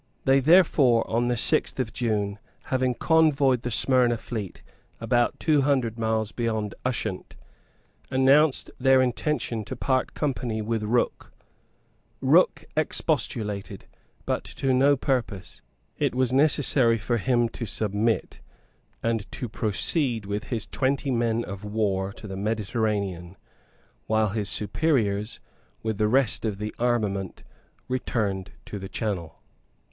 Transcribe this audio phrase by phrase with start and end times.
[0.25, 2.39] They therefore, on the sixth of June,
[2.73, 4.63] having convoyed the Smyrna fleet
[4.99, 7.35] about two hundred miles beyond Ushant,
[8.09, 11.31] announced their intention to part company with Rooke.
[12.19, 13.85] Rooke expostulated,
[14.25, 15.61] but to no purpose.
[15.99, 18.39] It was necessary for him to submit,
[19.03, 23.37] and to proceed with his twenty men of war to the Mediterranean,
[24.07, 25.39] while his superiors,
[25.83, 27.43] with the rest of the armament,
[27.87, 29.35] returned to the Channel.